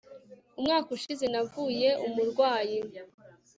umwaka 0.59 0.89
ushize 0.97 1.25
navuye 1.33 1.89
umurwayi 2.07 2.79